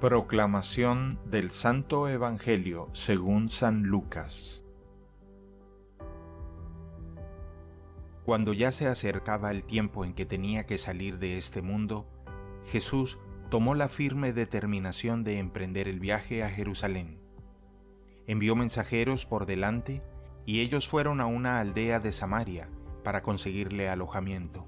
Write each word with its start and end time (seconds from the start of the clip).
Proclamación 0.00 1.18
del 1.26 1.50
Santo 1.50 2.08
Evangelio 2.08 2.88
según 2.94 3.50
San 3.50 3.82
Lucas 3.82 4.64
Cuando 8.24 8.54
ya 8.54 8.72
se 8.72 8.88
acercaba 8.88 9.50
el 9.50 9.62
tiempo 9.62 10.06
en 10.06 10.14
que 10.14 10.24
tenía 10.24 10.64
que 10.64 10.78
salir 10.78 11.18
de 11.18 11.36
este 11.36 11.60
mundo, 11.60 12.06
Jesús 12.72 13.18
tomó 13.50 13.74
la 13.74 13.90
firme 13.90 14.32
determinación 14.32 15.22
de 15.22 15.38
emprender 15.38 15.86
el 15.86 16.00
viaje 16.00 16.42
a 16.42 16.48
Jerusalén. 16.48 17.20
Envió 18.26 18.56
mensajeros 18.56 19.26
por 19.26 19.44
delante 19.44 20.00
y 20.46 20.60
ellos 20.60 20.88
fueron 20.88 21.20
a 21.20 21.26
una 21.26 21.60
aldea 21.60 22.00
de 22.00 22.12
Samaria 22.12 22.70
para 23.04 23.22
conseguirle 23.22 23.90
alojamiento. 23.90 24.66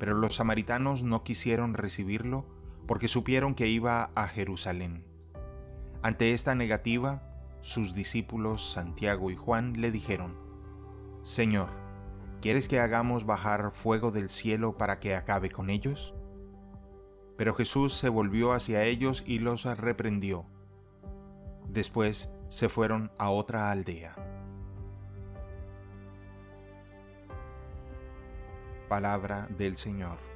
Pero 0.00 0.14
los 0.14 0.34
samaritanos 0.34 1.04
no 1.04 1.22
quisieron 1.22 1.74
recibirlo 1.74 2.56
porque 2.86 3.08
supieron 3.08 3.54
que 3.54 3.68
iba 3.68 4.10
a 4.14 4.28
Jerusalén. 4.28 5.04
Ante 6.02 6.32
esta 6.32 6.54
negativa, 6.54 7.22
sus 7.62 7.94
discípulos 7.94 8.70
Santiago 8.72 9.30
y 9.30 9.36
Juan 9.36 9.80
le 9.80 9.90
dijeron, 9.90 10.36
Señor, 11.24 11.68
¿quieres 12.40 12.68
que 12.68 12.78
hagamos 12.78 13.26
bajar 13.26 13.72
fuego 13.72 14.12
del 14.12 14.28
cielo 14.28 14.78
para 14.78 15.00
que 15.00 15.16
acabe 15.16 15.50
con 15.50 15.68
ellos? 15.68 16.14
Pero 17.36 17.54
Jesús 17.54 17.94
se 17.94 18.08
volvió 18.08 18.52
hacia 18.52 18.84
ellos 18.84 19.24
y 19.26 19.40
los 19.40 19.64
reprendió. 19.64 20.46
Después 21.68 22.30
se 22.48 22.68
fueron 22.68 23.10
a 23.18 23.30
otra 23.30 23.70
aldea. 23.72 24.14
Palabra 28.88 29.48
del 29.50 29.76
Señor. 29.76 30.35